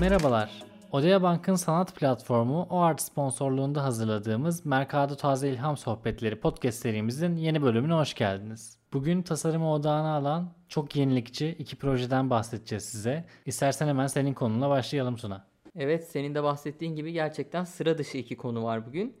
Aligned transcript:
Merhabalar. 0.00 0.50
Odea 0.92 1.22
Bank'ın 1.22 1.54
sanat 1.54 1.94
platformu 1.94 2.66
OART 2.70 3.02
sponsorluğunda 3.02 3.84
hazırladığımız 3.84 4.66
Mercado 4.66 5.16
Taze 5.16 5.48
İlham 5.48 5.76
Sohbetleri 5.76 6.40
podcast 6.40 6.78
serimizin 6.78 7.36
yeni 7.36 7.62
bölümüne 7.62 7.92
hoş 7.92 8.14
geldiniz. 8.14 8.78
Bugün 8.92 9.22
tasarımı 9.22 9.72
odağına 9.72 10.16
alan 10.16 10.52
çok 10.68 10.96
yenilikçi 10.96 11.56
iki 11.58 11.76
projeden 11.76 12.30
bahsedeceğiz 12.30 12.84
size. 12.84 13.24
İstersen 13.46 13.88
hemen 13.88 14.06
senin 14.06 14.34
konuna 14.34 14.70
başlayalım 14.70 15.16
Tuna. 15.16 15.46
Evet 15.76 16.08
senin 16.08 16.34
de 16.34 16.42
bahsettiğin 16.42 16.96
gibi 16.96 17.12
gerçekten 17.12 17.64
sıra 17.64 17.98
dışı 17.98 18.18
iki 18.18 18.36
konu 18.36 18.64
var 18.64 18.86
bugün. 18.86 19.16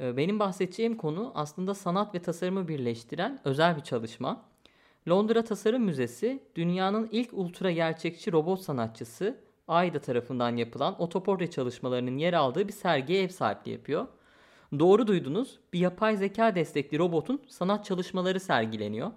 Ee, 0.00 0.16
benim 0.16 0.38
bahsedeceğim 0.38 0.96
konu 0.96 1.32
aslında 1.34 1.74
sanat 1.74 2.14
ve 2.14 2.22
tasarımı 2.22 2.68
birleştiren 2.68 3.40
özel 3.44 3.76
bir 3.76 3.82
çalışma. 3.82 4.44
Londra 5.08 5.44
Tasarım 5.44 5.82
Müzesi 5.82 6.42
dünyanın 6.54 7.08
ilk 7.12 7.32
ultra 7.32 7.70
gerçekçi 7.70 8.32
robot 8.32 8.60
sanatçısı 8.60 9.47
Ayda 9.68 9.98
tarafından 9.98 10.56
yapılan 10.56 11.02
otoportre 11.02 11.50
çalışmalarının 11.50 12.18
yer 12.18 12.32
aldığı 12.32 12.68
bir 12.68 12.72
sergiye 12.72 13.22
ev 13.22 13.28
sahipliği 13.28 13.72
yapıyor. 13.72 14.06
Doğru 14.78 15.06
duydunuz. 15.06 15.58
Bir 15.72 15.78
yapay 15.78 16.16
zeka 16.16 16.54
destekli 16.54 16.98
robotun 16.98 17.42
sanat 17.48 17.84
çalışmaları 17.84 18.40
sergileniyor. 18.40 19.10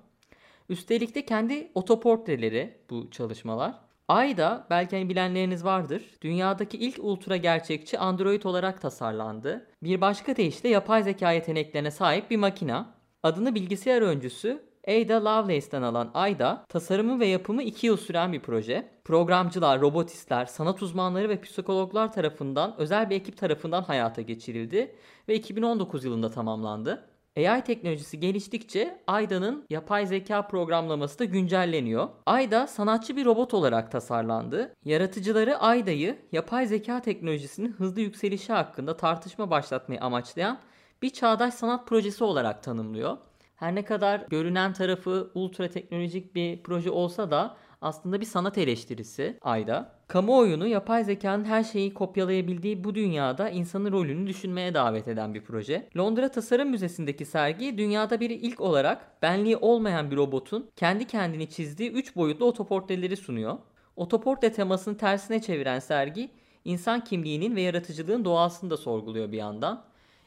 Üstelik 0.70 1.16
de 1.16 1.26
kendi 1.26 1.72
otoportreleri 1.76 2.78
bu 2.90 3.12
çalışmalar. 3.12 3.80
Ayda 4.08 4.68
belki 4.70 4.96
hani 4.96 5.10
bilenleriniz 5.10 5.66
vardır. 5.66 6.04
Dünyadaki 6.22 6.78
ilk 6.78 7.00
ultra 7.00 7.38
gerçekçi 7.38 8.00
Android 8.00 8.44
olarak 8.44 8.82
tasarlandı. 8.82 9.68
Bir 9.84 10.02
başka 10.02 10.36
deyişle 10.36 10.70
yapay 10.70 11.04
zeka 11.04 11.32
yeteneklerine 11.32 11.92
sahip 11.92 12.32
bir 12.32 12.38
makina. 12.38 12.94
Adını 13.24 13.56
bilgisayar 13.56 14.02
öncüsü 14.02 14.71
Ada 14.88 15.26
Lovelace'den 15.26 15.82
alan 15.82 16.12
Ayda, 16.14 16.66
tasarımı 16.70 17.20
ve 17.20 17.26
yapımı 17.26 17.64
2 17.64 17.88
yıl 17.88 17.98
süren 17.98 18.34
bir 18.34 18.40
proje. 18.40 18.90
Programcılar, 19.04 19.82
robotistler, 19.82 20.46
sanat 20.46 20.82
uzmanları 20.84 21.30
ve 21.30 21.42
psikologlar 21.42 22.14
tarafından 22.14 22.76
özel 22.78 23.10
bir 23.10 23.16
ekip 23.16 23.38
tarafından 23.38 23.84
hayata 23.84 24.22
geçirildi 24.22 24.96
ve 25.28 25.36
2019 25.36 26.06
yılında 26.06 26.30
tamamlandı. 26.30 27.08
AI 27.38 27.64
teknolojisi 27.64 28.20
geliştikçe 28.20 29.02
Ayda'nın 29.08 29.66
yapay 29.70 30.06
zeka 30.06 30.48
programlaması 30.48 31.20
da 31.20 31.26
güncelleniyor. 31.26 32.10
Ayda 32.26 32.68
sanatçı 32.68 33.16
bir 33.16 33.26
robot 33.26 33.54
olarak 33.54 33.92
tasarlandı. 33.92 34.74
Yaratıcıları 34.86 35.58
Ayda'yı 35.58 36.18
yapay 36.32 36.68
zeka 36.68 37.02
teknolojisinin 37.02 37.72
hızlı 37.72 38.02
yükselişi 38.02 38.54
hakkında 38.54 38.98
tartışma 38.98 39.50
başlatmayı 39.52 40.02
amaçlayan 40.02 40.60
bir 41.02 41.10
çağdaş 41.10 41.54
sanat 41.54 41.88
projesi 41.88 42.24
olarak 42.24 42.64
tanımlıyor. 42.64 43.18
Her 43.62 43.76
ne 43.76 43.86
kadar 43.86 44.26
görünen 44.30 44.74
tarafı 44.74 45.32
ultra 45.36 45.68
teknolojik 45.68 46.36
bir 46.36 46.64
proje 46.64 46.92
olsa 46.92 47.32
da 47.32 47.58
aslında 47.82 48.22
bir 48.22 48.26
sanat 48.26 48.58
eleştirisi 48.58 49.38
Ayda. 49.42 49.92
Kamuoyunu 50.08 50.68
yapay 50.68 51.04
zekanın 51.04 51.46
her 51.46 51.64
şeyi 51.64 51.94
kopyalayabildiği 51.94 52.84
bu 52.84 52.96
dünyada 52.96 53.50
insanın 53.50 53.92
rolünü 53.92 54.28
düşünmeye 54.28 54.74
davet 54.74 55.08
eden 55.08 55.34
bir 55.34 55.44
proje. 55.44 55.90
Londra 55.98 56.32
Tasarım 56.32 56.70
Müzesi'ndeki 56.70 57.26
sergi 57.26 57.78
dünyada 57.78 58.20
bir 58.20 58.30
ilk 58.30 58.62
olarak 58.62 59.22
benliği 59.22 59.58
olmayan 59.58 60.12
bir 60.12 60.18
robotun 60.18 60.70
kendi 60.76 61.08
kendini 61.08 61.50
çizdiği 61.50 61.92
3 61.92 62.16
boyutlu 62.16 62.46
otoportreleri 62.46 63.18
sunuyor. 63.18 63.58
Otoportre 63.96 64.52
temasını 64.52 64.98
tersine 64.98 65.42
çeviren 65.42 65.80
sergi 65.80 66.32
insan 66.66 67.04
kimliğinin 67.04 67.56
ve 67.56 67.62
yaratıcılığın 67.62 68.26
doğasını 68.26 68.70
da 68.70 68.78
sorguluyor 68.78 69.32
bir 69.32 69.38
yandan. 69.38 69.84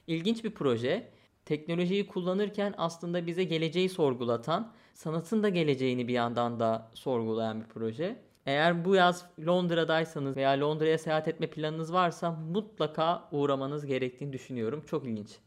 İlginç 0.06 0.44
bir 0.44 0.50
proje 0.50 1.13
teknolojiyi 1.44 2.06
kullanırken 2.06 2.74
aslında 2.76 3.26
bize 3.26 3.44
geleceği 3.44 3.88
sorgulatan, 3.88 4.72
sanatın 4.94 5.42
da 5.42 5.48
geleceğini 5.48 6.08
bir 6.08 6.12
yandan 6.12 6.60
da 6.60 6.90
sorgulayan 6.94 7.60
bir 7.60 7.66
proje. 7.66 8.16
Eğer 8.46 8.84
bu 8.84 8.94
yaz 8.94 9.26
Londra'daysanız 9.46 10.36
veya 10.36 10.60
Londra'ya 10.60 10.98
seyahat 10.98 11.28
etme 11.28 11.46
planınız 11.46 11.92
varsa 11.92 12.30
mutlaka 12.30 13.28
uğramanız 13.32 13.86
gerektiğini 13.86 14.32
düşünüyorum. 14.32 14.84
Çok 14.86 15.04
ilginç. 15.06 15.38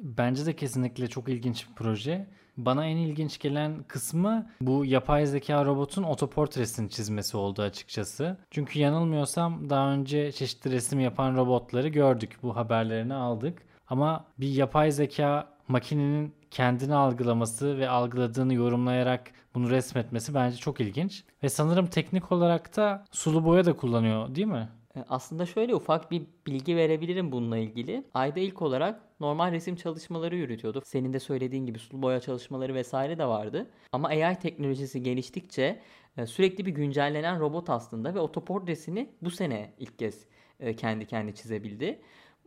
Bence 0.00 0.46
de 0.46 0.56
kesinlikle 0.56 1.06
çok 1.06 1.28
ilginç 1.28 1.68
bir 1.68 1.74
proje. 1.74 2.26
Bana 2.56 2.86
en 2.86 2.96
ilginç 2.96 3.38
gelen 3.38 3.82
kısmı 3.82 4.50
bu 4.60 4.84
yapay 4.84 5.26
zeka 5.26 5.64
robotun 5.64 6.02
otoportresini 6.02 6.90
çizmesi 6.90 7.36
oldu 7.36 7.62
açıkçası. 7.62 8.36
Çünkü 8.50 8.78
yanılmıyorsam 8.78 9.70
daha 9.70 9.92
önce 9.92 10.32
çeşitli 10.32 10.70
resim 10.70 11.00
yapan 11.00 11.36
robotları 11.36 11.88
gördük. 11.88 12.38
Bu 12.42 12.56
haberlerini 12.56 13.14
aldık. 13.14 13.65
Ama 13.88 14.24
bir 14.38 14.48
yapay 14.48 14.90
zeka 14.90 15.56
makinenin 15.68 16.34
kendini 16.50 16.94
algılaması 16.94 17.78
ve 17.78 17.88
algıladığını 17.88 18.54
yorumlayarak 18.54 19.32
bunu 19.54 19.70
resmetmesi 19.70 20.34
bence 20.34 20.56
çok 20.56 20.80
ilginç. 20.80 21.24
Ve 21.42 21.48
sanırım 21.48 21.86
teknik 21.86 22.32
olarak 22.32 22.76
da 22.76 23.04
sulu 23.10 23.44
boya 23.44 23.64
da 23.64 23.76
kullanıyor 23.76 24.34
değil 24.34 24.46
mi? 24.46 24.68
E, 24.96 25.04
aslında 25.08 25.46
şöyle 25.46 25.74
ufak 25.74 26.10
bir 26.10 26.22
bilgi 26.46 26.76
verebilirim 26.76 27.32
bununla 27.32 27.58
ilgili. 27.58 28.04
Ayda 28.14 28.40
ilk 28.40 28.62
olarak 28.62 29.00
normal 29.20 29.52
resim 29.52 29.76
çalışmaları 29.76 30.36
yürütüyordu. 30.36 30.82
Senin 30.84 31.12
de 31.12 31.20
söylediğin 31.20 31.66
gibi 31.66 31.78
sulu 31.78 32.02
boya 32.02 32.20
çalışmaları 32.20 32.74
vesaire 32.74 33.18
de 33.18 33.26
vardı. 33.26 33.70
Ama 33.92 34.08
AI 34.08 34.38
teknolojisi 34.38 35.02
geliştikçe 35.02 35.80
e, 36.16 36.26
sürekli 36.26 36.66
bir 36.66 36.72
güncellenen 36.72 37.40
robot 37.40 37.70
aslında 37.70 38.14
ve 38.14 38.20
otoportresini 38.20 39.10
bu 39.22 39.30
sene 39.30 39.74
ilk 39.78 39.98
kez 39.98 40.26
e, 40.60 40.76
kendi 40.76 41.06
kendi 41.06 41.34
çizebildi. 41.34 42.00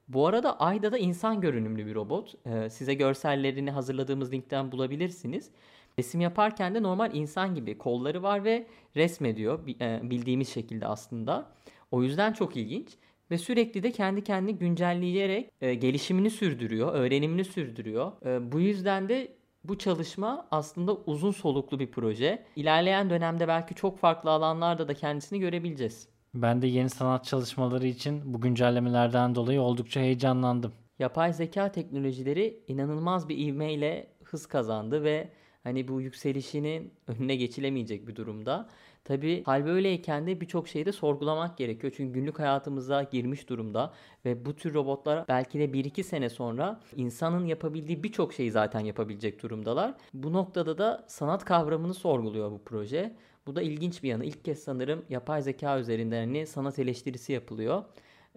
Bu 0.10 0.28
arada 0.28 0.60
Ayda 0.60 0.92
da 0.92 0.98
insan 0.98 1.42
görünümlü 1.42 1.86
bir 1.86 1.96
robot. 1.96 2.34
Ee, 2.46 2.70
size 2.70 2.94
görsellerini 2.94 3.72
hazırladığımız 3.72 4.34
linkten 4.34 4.72
bulabilirsiniz. 4.72 5.52
Resim 6.00 6.22
yaparken 6.22 6.76
de 6.76 6.84
normal 6.84 7.16
insan 7.16 7.56
gibi 7.56 7.78
kolları 7.78 8.24
var 8.24 8.44
ve 8.44 8.68
resmediyor 8.96 9.60
e, 9.82 10.10
bildiğimiz 10.10 10.50
şekilde 10.50 10.88
aslında. 10.88 11.52
O 11.92 12.04
yüzden 12.04 12.34
çok 12.34 12.58
ilginç 12.58 12.98
ve 13.32 13.38
sürekli 13.38 13.84
de 13.84 13.92
kendi 13.92 14.24
kendini 14.24 14.58
güncelleyerek 14.58 15.52
e, 15.62 15.74
gelişimini 15.74 16.30
sürdürüyor, 16.30 16.94
öğrenimini 16.94 17.46
sürdürüyor. 17.46 18.12
E, 18.26 18.52
bu 18.52 18.60
yüzden 18.60 19.10
de 19.10 19.36
bu 19.64 19.78
çalışma 19.78 20.48
aslında 20.52 20.96
uzun 20.96 21.32
soluklu 21.32 21.80
bir 21.80 21.92
proje. 21.92 22.46
İlerleyen 22.56 23.10
dönemde 23.10 23.48
belki 23.48 23.76
çok 23.76 24.00
farklı 24.00 24.32
alanlarda 24.32 24.88
da 24.88 24.94
kendisini 24.94 25.40
görebileceğiz. 25.40 26.19
Ben 26.34 26.62
de 26.62 26.68
yeni 26.68 26.90
sanat 26.90 27.26
çalışmaları 27.26 27.88
için 27.88 28.34
bu 28.34 28.42
güncellemelerden 28.42 29.36
dolayı 29.36 29.62
oldukça 29.62 30.00
heyecanlandım. 30.00 30.74
Yapay 31.00 31.34
zeka 31.34 31.72
teknolojileri 31.72 32.64
inanılmaz 32.68 33.30
bir 33.30 33.38
ivmeyle 33.38 34.08
hız 34.24 34.46
kazandı 34.46 35.04
ve 35.04 35.30
hani 35.64 35.88
bu 35.88 36.02
yükselişinin 36.02 36.94
önüne 37.08 37.36
geçilemeyecek 37.36 38.08
bir 38.08 38.16
durumda. 38.16 38.70
Tabi 39.04 39.44
hal 39.44 39.66
böyleyken 39.66 40.28
de 40.28 40.42
birçok 40.42 40.68
şeyi 40.68 40.86
de 40.86 40.92
sorgulamak 40.92 41.58
gerekiyor. 41.58 41.94
Çünkü 41.98 42.14
günlük 42.14 42.40
hayatımıza 42.40 43.04
girmiş 43.04 43.50
durumda 43.50 43.94
ve 44.26 44.46
bu 44.46 44.56
tür 44.56 44.74
robotlar 44.74 45.28
belki 45.28 45.60
de 45.60 45.66
1-2 45.66 46.04
sene 46.04 46.30
sonra 46.30 46.80
insanın 46.96 47.46
yapabildiği 47.46 48.04
birçok 48.04 48.34
şeyi 48.34 48.52
zaten 48.52 48.80
yapabilecek 48.80 49.44
durumdalar. 49.44 49.94
Bu 50.14 50.34
noktada 50.34 50.78
da 50.78 51.06
sanat 51.08 51.46
kavramını 51.46 51.94
sorguluyor 51.94 52.52
bu 52.52 52.62
proje. 52.66 53.16
Bu 53.50 53.56
da 53.56 53.62
ilginç 53.62 54.04
bir 54.04 54.10
yanı. 54.10 54.26
İlk 54.26 54.46
kez 54.46 54.64
sanırım 54.64 55.06
yapay 55.10 55.42
zeka 55.42 55.80
üzerinden 55.80 56.28
hani 56.28 56.48
sanat 56.48 56.80
eleştirisi 56.80 57.34
yapılıyor. 57.34 57.84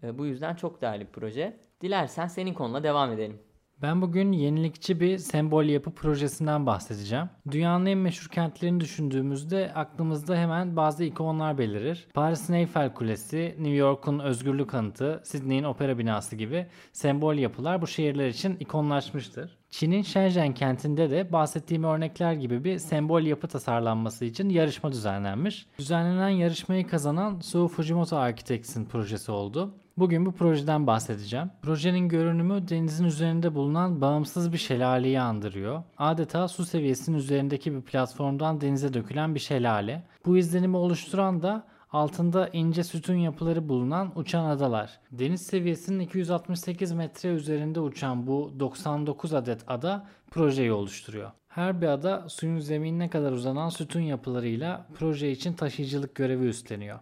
E, 0.02 0.18
bu 0.18 0.26
yüzden 0.26 0.54
çok 0.54 0.82
değerli 0.82 1.00
bir 1.00 1.12
proje. 1.12 1.56
Dilersen 1.80 2.26
senin 2.26 2.54
konuna 2.54 2.82
devam 2.82 3.12
edelim. 3.12 3.38
Ben 3.82 4.02
bugün 4.02 4.32
yenilikçi 4.32 5.00
bir 5.00 5.18
sembol 5.18 5.64
yapı 5.64 5.90
projesinden 5.94 6.66
bahsedeceğim. 6.66 7.30
Dünyanın 7.50 7.86
en 7.86 7.98
meşhur 7.98 8.28
kentlerini 8.30 8.80
düşündüğümüzde 8.80 9.72
aklımızda 9.74 10.36
hemen 10.36 10.76
bazı 10.76 11.04
ikonlar 11.04 11.58
belirir. 11.58 12.08
Paris'in 12.14 12.54
Eiffel 12.54 12.94
Kulesi, 12.94 13.54
New 13.58 13.74
York'un 13.74 14.18
Özgürlük 14.18 14.74
Anıtı, 14.74 15.22
Sydney'in 15.24 15.64
Opera 15.64 15.98
Binası 15.98 16.36
gibi 16.36 16.66
sembol 16.92 17.34
yapılar 17.34 17.82
bu 17.82 17.86
şehirler 17.86 18.28
için 18.28 18.56
ikonlaşmıştır. 18.60 19.61
Çin'in 19.72 20.02
Shenzhen 20.02 20.54
kentinde 20.54 21.10
de 21.10 21.32
bahsettiğim 21.32 21.84
örnekler 21.84 22.32
gibi 22.32 22.64
bir 22.64 22.78
sembol 22.78 23.22
yapı 23.22 23.48
tasarlanması 23.48 24.24
için 24.24 24.48
yarışma 24.48 24.92
düzenlenmiş. 24.92 25.66
Düzenlenen 25.78 26.28
yarışmayı 26.28 26.86
kazanan 26.86 27.40
Sou 27.40 27.68
Fujimoto 27.68 28.16
Architects'in 28.16 28.84
projesi 28.84 29.32
oldu. 29.32 29.74
Bugün 29.98 30.26
bu 30.26 30.32
projeden 30.32 30.86
bahsedeceğim. 30.86 31.50
Projenin 31.62 32.08
görünümü 32.08 32.68
denizin 32.68 33.04
üzerinde 33.04 33.54
bulunan 33.54 34.00
bağımsız 34.00 34.52
bir 34.52 34.58
şelaleyi 34.58 35.20
andırıyor. 35.20 35.82
Adeta 35.98 36.48
su 36.48 36.64
seviyesinin 36.64 37.16
üzerindeki 37.16 37.74
bir 37.74 37.80
platformdan 37.80 38.60
denize 38.60 38.94
dökülen 38.94 39.34
bir 39.34 39.40
şelale. 39.40 40.02
Bu 40.26 40.38
izlenimi 40.38 40.76
oluşturan 40.76 41.42
da 41.42 41.64
altında 41.92 42.48
ince 42.48 42.84
sütun 42.84 43.14
yapıları 43.14 43.68
bulunan 43.68 44.12
uçan 44.16 44.44
adalar. 44.44 45.00
Deniz 45.10 45.46
seviyesinin 45.46 46.00
268 46.00 46.92
metre 46.92 47.28
üzerinde 47.28 47.80
uçan 47.80 48.26
bu 48.26 48.52
99 48.60 49.34
adet 49.34 49.60
ada 49.66 50.06
projeyi 50.30 50.72
oluşturuyor. 50.72 51.30
Her 51.48 51.80
bir 51.80 51.86
ada 51.86 52.28
suyun 52.28 52.58
zeminine 52.58 53.10
kadar 53.10 53.32
uzanan 53.32 53.68
sütun 53.68 54.00
yapılarıyla 54.00 54.86
proje 54.94 55.30
için 55.30 55.52
taşıyıcılık 55.52 56.14
görevi 56.14 56.46
üstleniyor. 56.46 56.98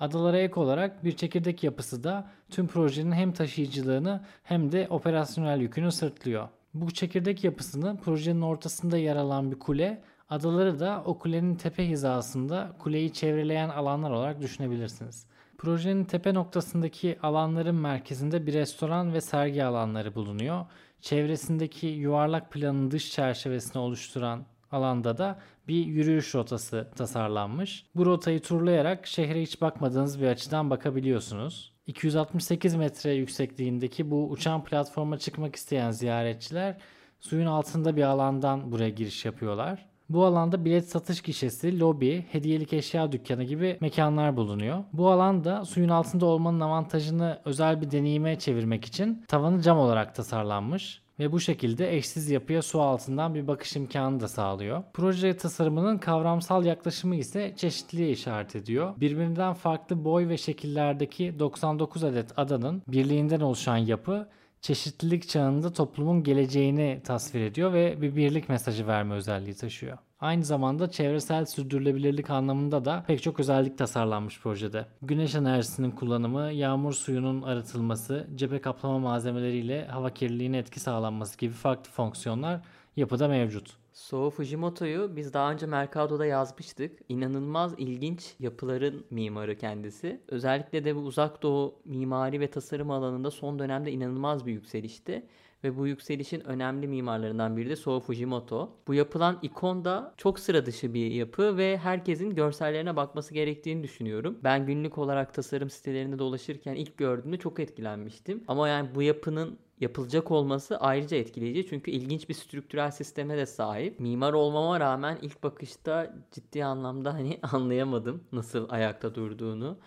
Adalara 0.00 0.38
ek 0.38 0.60
olarak 0.60 1.04
bir 1.04 1.16
çekirdek 1.16 1.64
yapısı 1.64 2.04
da 2.04 2.30
tüm 2.50 2.66
projenin 2.66 3.12
hem 3.12 3.32
taşıyıcılığını 3.32 4.24
hem 4.42 4.72
de 4.72 4.86
operasyonel 4.90 5.60
yükünü 5.60 5.92
sırtlıyor. 5.92 6.48
Bu 6.74 6.90
çekirdek 6.90 7.44
yapısını 7.44 7.96
projenin 7.96 8.40
ortasında 8.40 8.98
yer 8.98 9.16
alan 9.16 9.50
bir 9.50 9.58
kule, 9.58 10.02
adaları 10.28 10.80
da 10.80 11.02
o 11.06 11.18
kulenin 11.18 11.54
tepe 11.54 11.88
hizasında 11.88 12.76
kuleyi 12.78 13.12
çevreleyen 13.12 13.68
alanlar 13.68 14.10
olarak 14.10 14.40
düşünebilirsiniz. 14.40 15.26
Projenin 15.58 16.04
tepe 16.04 16.34
noktasındaki 16.34 17.18
alanların 17.22 17.74
merkezinde 17.74 18.46
bir 18.46 18.52
restoran 18.52 19.12
ve 19.12 19.20
sergi 19.20 19.64
alanları 19.64 20.14
bulunuyor. 20.14 20.66
Çevresindeki 21.00 21.86
yuvarlak 21.86 22.52
planın 22.52 22.90
dış 22.90 23.12
çerçevesini 23.12 23.82
oluşturan 23.82 24.44
alanda 24.72 25.18
da 25.18 25.38
bir 25.68 25.86
yürüyüş 25.86 26.34
rotası 26.34 26.90
tasarlanmış. 26.96 27.86
Bu 27.94 28.06
rotayı 28.06 28.40
turlayarak 28.40 29.06
şehre 29.06 29.42
hiç 29.42 29.60
bakmadığınız 29.60 30.20
bir 30.20 30.26
açıdan 30.26 30.70
bakabiliyorsunuz. 30.70 31.72
268 31.86 32.74
metre 32.74 33.12
yüksekliğindeki 33.12 34.10
bu 34.10 34.30
uçan 34.30 34.64
platforma 34.64 35.18
çıkmak 35.18 35.56
isteyen 35.56 35.90
ziyaretçiler 35.90 36.76
suyun 37.20 37.46
altında 37.46 37.96
bir 37.96 38.02
alandan 38.02 38.72
buraya 38.72 38.90
giriş 38.90 39.24
yapıyorlar. 39.24 39.93
Bu 40.08 40.24
alanda 40.24 40.64
bilet 40.64 40.88
satış 40.88 41.20
gişesi, 41.20 41.80
lobi, 41.80 42.26
hediyelik 42.32 42.72
eşya 42.72 43.12
dükkanı 43.12 43.44
gibi 43.44 43.78
mekanlar 43.80 44.36
bulunuyor. 44.36 44.84
Bu 44.92 45.10
alanda 45.10 45.64
suyun 45.64 45.88
altında 45.88 46.26
olmanın 46.26 46.60
avantajını 46.60 47.40
özel 47.44 47.80
bir 47.80 47.90
deneyime 47.90 48.38
çevirmek 48.38 48.84
için 48.84 49.24
tavanı 49.28 49.62
cam 49.62 49.78
olarak 49.78 50.14
tasarlanmış 50.14 51.04
ve 51.18 51.32
bu 51.32 51.40
şekilde 51.40 51.96
eşsiz 51.96 52.30
yapıya 52.30 52.62
su 52.62 52.80
altından 52.80 53.34
bir 53.34 53.46
bakış 53.46 53.76
imkanı 53.76 54.20
da 54.20 54.28
sağlıyor. 54.28 54.82
Proje 54.92 55.36
tasarımının 55.36 55.98
kavramsal 55.98 56.64
yaklaşımı 56.64 57.16
ise 57.16 57.54
çeşitliliğe 57.56 58.10
işaret 58.10 58.56
ediyor. 58.56 58.94
Birbirinden 59.00 59.54
farklı 59.54 60.04
boy 60.04 60.28
ve 60.28 60.38
şekillerdeki 60.38 61.38
99 61.38 62.04
adet 62.04 62.38
adanın 62.38 62.82
birliğinden 62.88 63.40
oluşan 63.40 63.76
yapı 63.76 64.28
çeşitlilik 64.64 65.28
çağında 65.28 65.72
toplumun 65.72 66.22
geleceğini 66.22 67.00
tasvir 67.04 67.40
ediyor 67.40 67.72
ve 67.72 68.02
bir 68.02 68.16
birlik 68.16 68.48
mesajı 68.48 68.86
verme 68.86 69.14
özelliği 69.14 69.54
taşıyor. 69.54 69.98
Aynı 70.20 70.44
zamanda 70.44 70.90
çevresel 70.90 71.44
sürdürülebilirlik 71.44 72.30
anlamında 72.30 72.84
da 72.84 73.04
pek 73.06 73.22
çok 73.22 73.40
özellik 73.40 73.78
tasarlanmış 73.78 74.40
projede. 74.40 74.86
Güneş 75.02 75.34
enerjisinin 75.34 75.90
kullanımı, 75.90 76.52
yağmur 76.52 76.92
suyunun 76.92 77.42
arıtılması, 77.42 78.26
cephe 78.34 78.60
kaplama 78.60 78.98
malzemeleriyle 78.98 79.86
hava 79.86 80.10
kirliliğine 80.10 80.58
etki 80.58 80.80
sağlanması 80.80 81.38
gibi 81.38 81.52
farklı 81.52 81.90
fonksiyonlar 81.90 82.60
yapıda 82.96 83.28
mevcut. 83.28 83.83
Sou 83.94 84.30
Fujimoto'yu 84.30 85.16
biz 85.16 85.32
daha 85.32 85.52
önce 85.52 85.66
Mercado'da 85.66 86.26
yazmıştık. 86.26 86.98
İnanılmaz 87.08 87.74
ilginç 87.78 88.34
yapıların 88.40 89.04
mimarı 89.10 89.58
kendisi. 89.58 90.20
Özellikle 90.28 90.84
de 90.84 90.96
bu 90.96 91.00
uzak 91.00 91.42
doğu 91.42 91.74
mimari 91.84 92.40
ve 92.40 92.50
tasarım 92.50 92.90
alanında 92.90 93.30
son 93.30 93.58
dönemde 93.58 93.92
inanılmaz 93.92 94.46
bir 94.46 94.52
yükselişti. 94.52 95.26
Ve 95.64 95.76
bu 95.76 95.86
yükselişin 95.86 96.40
önemli 96.40 96.88
mimarlarından 96.88 97.56
biri 97.56 97.70
de 97.70 97.76
Sou 97.76 98.00
Fujimoto. 98.00 98.76
Bu 98.86 98.94
yapılan 98.94 99.38
ikon 99.42 99.84
da 99.84 100.14
çok 100.16 100.38
sıra 100.38 100.66
dışı 100.66 100.94
bir 100.94 101.10
yapı 101.10 101.56
ve 101.56 101.76
herkesin 101.78 102.34
görsellerine 102.34 102.96
bakması 102.96 103.34
gerektiğini 103.34 103.82
düşünüyorum. 103.82 104.38
Ben 104.44 104.66
günlük 104.66 104.98
olarak 104.98 105.34
tasarım 105.34 105.70
sitelerinde 105.70 106.18
dolaşırken 106.18 106.74
ilk 106.74 106.96
gördüğümde 106.96 107.36
çok 107.36 107.60
etkilenmiştim. 107.60 108.44
Ama 108.48 108.68
yani 108.68 108.88
bu 108.94 109.02
yapının 109.02 109.58
yapılacak 109.80 110.30
olması 110.30 110.76
ayrıca 110.78 111.16
etkileyici. 111.16 111.66
Çünkü 111.68 111.90
ilginç 111.90 112.28
bir 112.28 112.34
strüktürel 112.34 112.90
sisteme 112.90 113.36
de 113.36 113.46
sahip. 113.46 114.00
Mimar 114.00 114.32
olmama 114.32 114.80
rağmen 114.80 115.18
ilk 115.22 115.42
bakışta 115.42 116.14
ciddi 116.32 116.64
anlamda 116.64 117.14
hani 117.14 117.38
anlayamadım 117.52 118.24
nasıl 118.32 118.68
ayakta 118.70 119.14
durduğunu. 119.14 119.78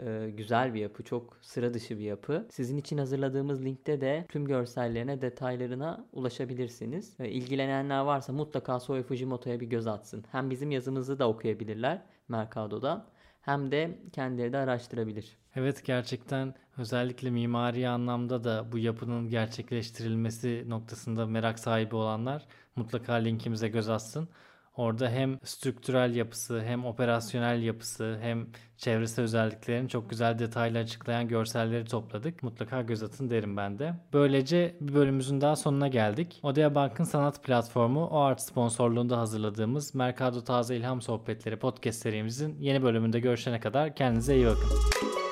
Ee, 0.00 0.30
güzel 0.36 0.74
bir 0.74 0.80
yapı, 0.80 1.02
çok 1.02 1.38
sıra 1.40 1.74
dışı 1.74 1.98
bir 1.98 2.04
yapı. 2.04 2.46
Sizin 2.50 2.76
için 2.76 2.98
hazırladığımız 2.98 3.64
linkte 3.64 4.00
de 4.00 4.26
tüm 4.28 4.44
görsellerine, 4.44 5.22
detaylarına 5.22 6.06
ulaşabilirsiniz. 6.12 7.16
Ee, 7.20 7.28
ilgilenenler 7.28 8.00
varsa 8.00 8.32
mutlaka 8.32 8.80
Soy 8.80 9.02
Fujimoto'ya 9.02 9.60
bir 9.60 9.66
göz 9.66 9.86
atsın. 9.86 10.24
Hem 10.32 10.50
bizim 10.50 10.70
yazımızı 10.70 11.18
da 11.18 11.28
okuyabilirler 11.28 12.02
Mercado'dan 12.28 13.06
hem 13.44 13.70
de 13.70 13.98
kendileri 14.12 14.52
de 14.52 14.58
araştırabilir. 14.58 15.36
Evet 15.56 15.84
gerçekten 15.84 16.54
özellikle 16.78 17.30
mimari 17.30 17.88
anlamda 17.88 18.44
da 18.44 18.72
bu 18.72 18.78
yapının 18.78 19.28
gerçekleştirilmesi 19.28 20.64
noktasında 20.68 21.26
merak 21.26 21.58
sahibi 21.58 21.94
olanlar 21.96 22.46
mutlaka 22.76 23.12
linkimize 23.14 23.68
göz 23.68 23.88
atsın. 23.88 24.28
Orada 24.76 25.10
hem 25.10 25.38
strüktürel 25.44 26.14
yapısı 26.14 26.62
hem 26.62 26.84
operasyonel 26.84 27.62
yapısı 27.62 28.18
hem 28.20 28.46
çevresel 28.78 29.24
özelliklerini 29.24 29.88
çok 29.88 30.10
güzel 30.10 30.38
detaylı 30.38 30.78
açıklayan 30.78 31.28
görselleri 31.28 31.84
topladık. 31.84 32.42
Mutlaka 32.42 32.82
göz 32.82 33.02
atın 33.02 33.30
derim 33.30 33.56
ben 33.56 33.78
de. 33.78 33.94
Böylece 34.12 34.76
bir 34.80 34.94
bölümümüzün 34.94 35.40
daha 35.40 35.56
sonuna 35.56 35.88
geldik. 35.88 36.40
Odea 36.42 36.74
Bank'ın 36.74 37.04
sanat 37.04 37.44
platformu 37.44 38.06
OART 38.06 38.40
sponsorluğunda 38.40 39.18
hazırladığımız 39.18 39.94
Mercado 39.94 40.44
Taze 40.44 40.76
İlham 40.76 41.02
Sohbetleri 41.02 41.56
podcast 41.56 41.98
serimizin 41.98 42.56
yeni 42.60 42.82
bölümünde 42.82 43.20
görüşene 43.20 43.60
kadar 43.60 43.94
kendinize 43.94 44.36
iyi 44.36 44.46
bakın. 44.46 45.23